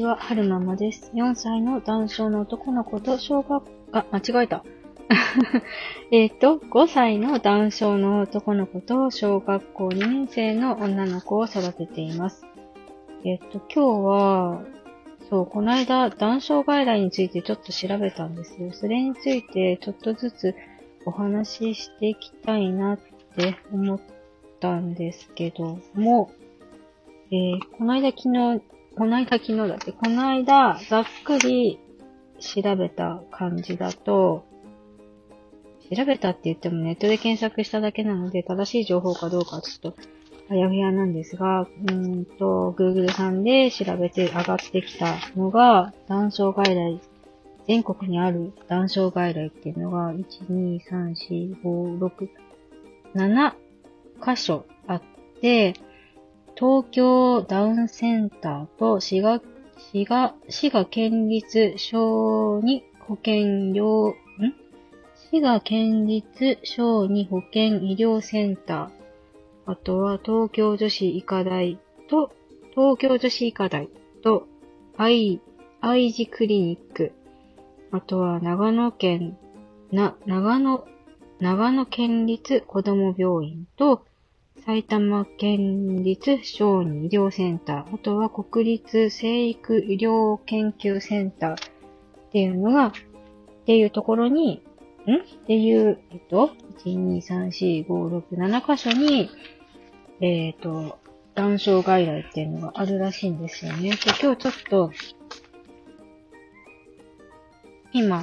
[0.00, 1.12] ちは、はるままです。
[1.14, 4.64] 4歳の男性の男の子と小学、あ、間違えた。
[6.10, 12.46] えっと、5歳の男性の男の子と小学校2年生の女の子を育てています。
[13.26, 14.62] えっと、今日は、
[15.28, 18.72] そう、この間、男性外来についてちょっと調べたんですよ。
[18.72, 20.54] それについてちょっとずつ
[21.04, 22.98] お話ししていきたいなっ
[23.36, 24.00] て思っ
[24.60, 26.30] たんですけども、
[27.30, 28.62] えー、この間昨日、
[29.00, 31.80] この間昨日だって、この間ざっくり
[32.38, 34.44] 調べた感じだと、
[35.90, 39.96] 調べたって言ってもネットで検索しただけなので正しい情報かどうかちょっと
[40.50, 47.00] あやふやなんですが、うんと、Google さんで調べて上がってきたのが、断層外来、
[47.66, 52.28] 全国にある断層外来っていうのが、1、2、3、4、5、6、
[53.14, 53.54] 7
[54.22, 55.02] 箇所あっ
[55.40, 55.72] て、
[56.60, 59.40] 東京ダウンセンターと滋賀、
[59.78, 64.14] 滋賀、滋賀県立小児保健療、ん
[65.14, 71.78] 滋賀県立小児保健医療センター、あとは東京女子医科大
[72.10, 72.30] と、
[72.72, 73.88] 東京女子医科大
[74.22, 74.46] と、
[74.98, 75.40] 愛、
[75.80, 77.12] 愛知クリニック、
[77.90, 79.38] あとは長野県、
[79.92, 80.86] な、長野、
[81.38, 84.04] 長野県立子ども病院と、
[84.58, 91.58] 埼玉県立小児医療センター、あとは国立生育医療研究センターっ
[92.32, 92.92] ていうのが、っ
[93.66, 94.62] ていうところに、
[95.06, 95.14] ん？
[95.14, 96.50] っていう、えっと、
[96.84, 99.30] 1、2、3、4、5、6、7箇所に、
[100.20, 100.98] えっ、ー、と、
[101.34, 103.90] 断症外来っていうのがあるらしいんですよね。
[103.90, 104.90] で、今日ちょっと、
[107.92, 108.22] 今、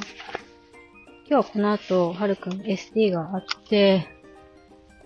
[1.29, 4.07] 今日はこの後、はるくん SD があって、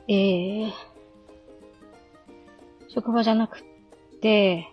[0.07, 0.71] えー、
[2.93, 3.63] 職場じゃなく
[4.21, 4.67] て、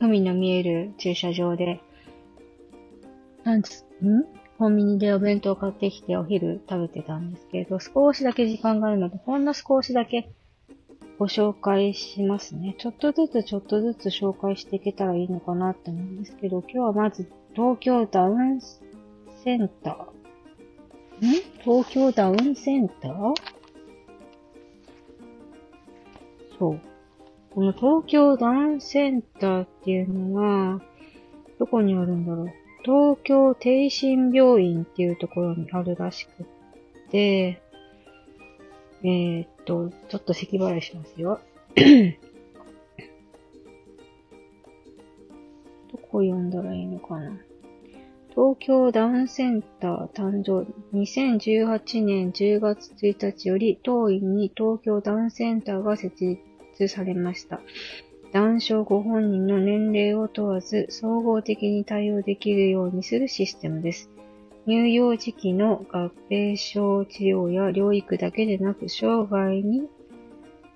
[0.00, 1.80] 海の見える駐車場で、
[3.42, 4.24] なんつ、ん？
[4.58, 10.30] コンビニでお弁当買ってきてお昼食べてたんですけど、少しだけ時間があるので、ほんの少しだけ
[11.18, 12.76] ご紹介しますね。
[12.78, 18.60] ちょっとずつちょっとずつ紹介していけたらいいのかなって思うんですけど、今日はまず東京ダウン
[19.42, 21.26] センター。
[21.26, 21.30] ん？
[21.64, 23.34] 東京ダウンセンター？
[26.56, 26.80] そう。
[27.54, 30.80] この東京ダウンセンターっていうのは、
[31.58, 32.52] どこにあるんだろう？
[32.82, 36.46] 東京帝心病院っていうところにあるらしくっ
[37.10, 37.60] て、
[39.04, 41.40] えー、っと、ちょっと咳払いしますよ。
[45.92, 47.38] どこ読んだらいいのかな？
[48.30, 56.40] 東京ダウンセンター誕生2018年10月1日より当院に東京ダウンセンターが設立
[56.88, 57.60] されました。
[58.32, 64.10] ダウン症ご本人の年齢を問わず総合的に対応できるようにするシステムです。
[64.66, 69.88] 乳幼児期の合併症治療や療育だけでなく、生涯に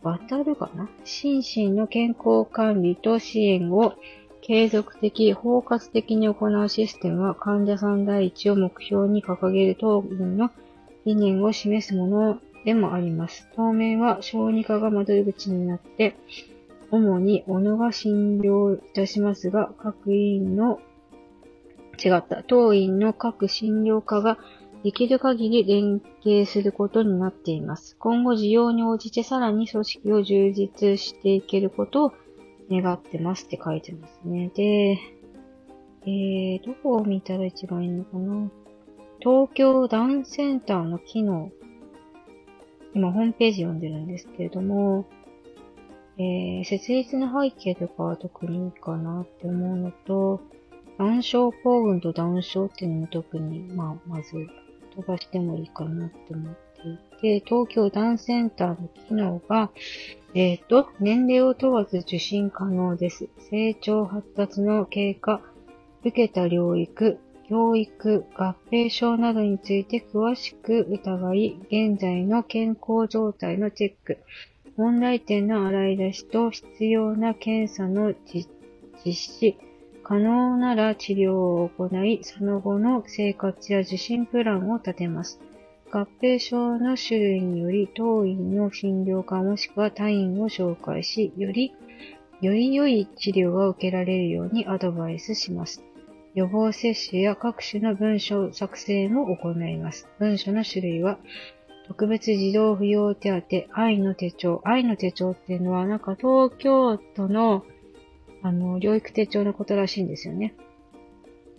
[0.02, 0.88] わたるかな？
[1.04, 3.94] 心身の健康管理と支援を
[4.42, 10.50] 継続的、包括的に行うシステムは患者さん第一を目標に掲げる当院の
[11.04, 13.48] 理念を示すものでもあります。
[13.54, 16.16] 当面は小児科が窓口になって、
[16.90, 20.80] 主に小野が診療いたしますが、各委員の
[22.04, 22.42] 違った。
[22.42, 24.36] 当院の各診療科が
[24.82, 27.96] できる限り連携することになっています。
[27.98, 32.12] 今後需要に応じてさらに組織を充実していけることを
[32.70, 34.50] 願ってますって書いてますね。
[34.54, 34.98] で、
[36.02, 38.50] えー、どこを見たら一番いいのかな？
[39.20, 41.52] 東京ダウンセンターの機能。
[42.96, 45.04] 今ホームページ読んでるんですけれども、
[46.16, 50.40] えー、設立の背景とかは特にいいかなって思うのと、
[50.98, 54.32] ダウン症候群とダウン症っていうのも特に、まあ、まず
[54.94, 56.54] 飛ばしてもいいかなって思っ
[57.20, 59.70] ていて、東京ダウンセンターの機能が、
[60.32, 63.28] えっ、ー、と、年齢を問わず受診可能です。
[63.50, 65.42] 成長発達の経過、
[66.00, 67.18] 受けた療育、
[67.48, 74.18] 教育、合併症などについて詳しく疑い、現在の健康状態のチェック、
[74.76, 78.48] 問題点の洗い出しと必要な検査の実
[79.12, 79.56] 施、
[80.02, 85.40] 可能なら治療を行い、その後の生活や受診プランを立てます。
[85.92, 91.72] 合併症の種類により、当院の診療科もしくは他院を紹介し、より、
[92.40, 95.82] より良い治療が受けられるようにアドバイスします。
[96.36, 100.08] 予防接種や各種の文書作成も行います。
[100.20, 101.18] 文書の種類は、
[101.88, 104.60] 特別児童扶養手当、愛の手帳。
[104.64, 107.64] 愛の手帳っていうのは、なんか東京都の
[108.42, 110.54] あの、療育手帳のことらしいんですよね。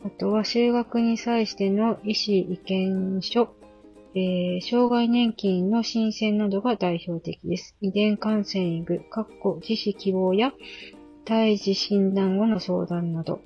[0.06, 3.50] あとは、就学に際しての医師意見書、
[4.16, 7.76] えー、障害年金の申請などが代表的です。
[7.82, 10.54] 遺伝カウンセリング、括弧自死希望や
[11.26, 13.42] 胎児診断後の相談など、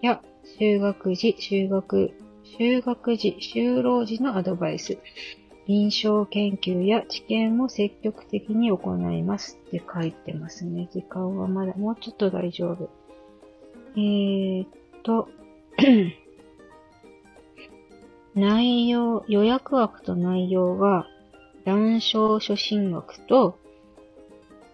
[0.00, 0.22] や、
[0.58, 2.12] 就学時、就学、
[2.58, 4.98] 就学時、就労時のアドバイス、
[5.66, 10.88] 臨床研究や知見も積極的に行いますって書いてますね。
[10.92, 12.88] 時間はまだ、もうちょっと大丈夫。
[13.96, 14.68] えー、っ
[15.02, 15.28] と、
[18.34, 21.06] 内容、予約枠と内容が、
[21.64, 23.58] 談笑初心枠と、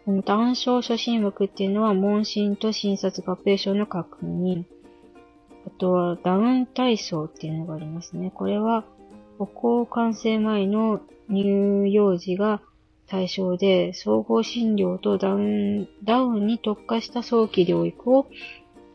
[0.05, 4.65] この談笑初心枠っていうのは、問診と診察合併症の確認。
[5.83, 8.31] あとは、ダウン体操っていうのがありますね。
[8.33, 8.85] これは、
[9.37, 12.63] 歩行完成前の乳幼児が
[13.09, 18.29] 対象で、総合診療とダウン、ダウンに特化した早期療育を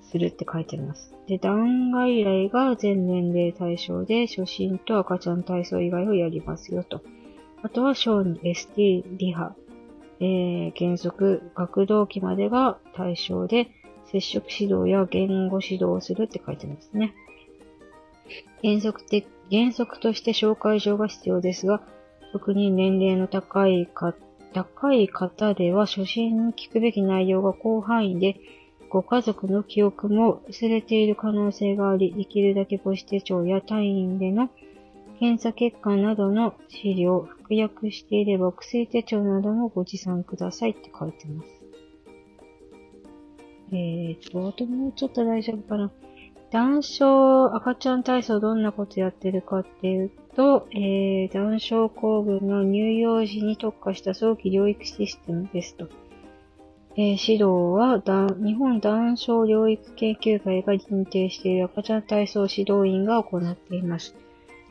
[0.01, 1.13] するって書いてあります。
[1.27, 7.01] で、ダウン外来が全年齢対象で、初心と赤ちゃん体操以外をやりますよと。
[7.63, 9.57] あとは小児 ST リハ、
[10.21, 13.71] えー、原則、学童期までが対象で、
[14.11, 17.13] 接触指導や言語指導をするって書いてますね。
[18.63, 21.81] 原則的、原則として紹介状が必要ですが、
[22.31, 24.13] 特に年齢の高いか、
[24.53, 28.39] 高い方では初心に聞くべき内容が広範囲で、
[28.89, 34.49] ご家族の記憶も薄れている可能性があり、できるだけ母子手帳や単位での
[35.19, 41.56] 検査結果などの資料、服薬していれば薬手帳などもご持参くださいって書いてます。
[43.71, 45.91] えーと、あともうちょっと大丈夫かな。
[46.49, 55.89] 男症、赤ちゃん体操どんなことやってるかっていうと、えー、男症構文の乳幼児に特化した早期療育システムですと。
[56.95, 58.01] えー、指導は
[58.43, 64.15] 日本男症療育研究会が認定している赤ちゃん体操指導員が行っています。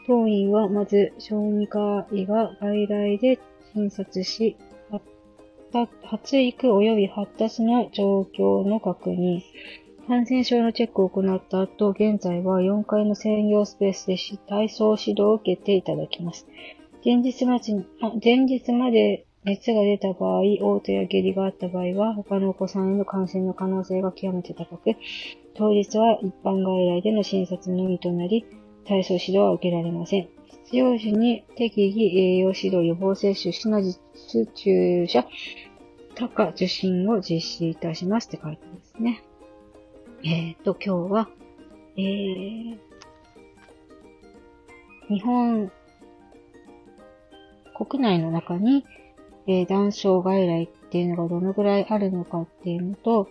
[0.06, 3.38] 当院はまず小児科医が外来で
[3.74, 4.56] 診察し、
[6.02, 9.42] 発育及び発達の状況の確認、
[10.08, 14.16] 感染症のチェックを行った後、現在は4階の専用スペースで
[14.48, 16.46] 体操指導を受けていただきます。
[17.04, 17.84] 前日まで
[18.24, 24.96] 前日まで熱が出た場合、嘔吐や下痢があった場合は、他のお子さんへの感染の可能性が極めて高く、
[25.54, 28.44] 当日は一般外来での診察のみとなり、
[28.86, 30.35] 体操指導は受けられません。
[30.46, 35.26] 必要時に適宜栄養指導予防接種、シナジス注射、
[36.14, 39.22] 他科受診を実施いたしますって書いてますね。
[40.24, 41.28] えっ、と、今日は、
[41.96, 42.78] えー、
[45.08, 45.70] 日本
[47.76, 48.84] 国内の中に、
[49.46, 53.28] えー、断症外来っていうのがどのぐらいあるのかっていうのと、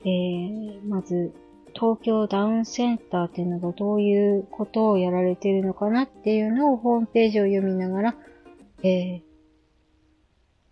[0.00, 1.32] えー、まず、
[1.78, 8.14] 東京ダウンセンターっていうのがどういうことをやられているのかなっていうのをホームページを読みながら、
[8.82, 9.20] えー、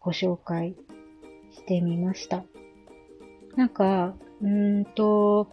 [0.01, 0.75] ご紹介
[1.53, 2.43] してみました。
[3.55, 5.49] なんか、うーんと、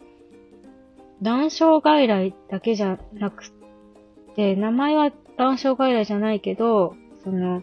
[1.22, 3.52] 断症外来だけじゃなく
[4.36, 7.62] て、名前は断症外来じゃないけど、その、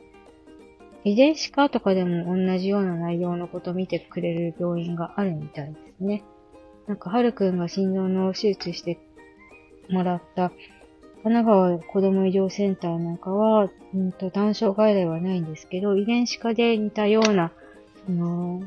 [1.05, 6.23] 遺伝子科とかでも同じような内容のことを見てくれる病院があるみたいですね。
[6.89, 8.99] なんか、はるくんが心臓の手術して
[9.91, 10.51] もらった
[11.23, 17.53] 神奈川子供医療センターなんかは、うんと、断症外来はないんですけど、遺伝子科で似たような、
[18.07, 18.63] その、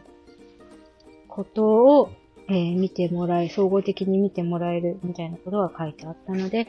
[1.27, 2.11] ことを、
[2.49, 6.67] えー、見てもらえ、総合的に見てもらえるみたいなことが書いてあったので、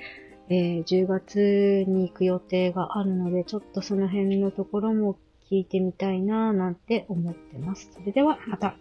[0.48, 5.16] えー、10月に行く予定があるので、ちょっとその辺のところも
[5.50, 7.90] 聞いてみたいなぁなんて思ってます。
[7.92, 8.76] それではまた。